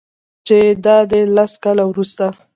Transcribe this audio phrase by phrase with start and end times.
[0.47, 2.25] چې دادی لس کاله وروسته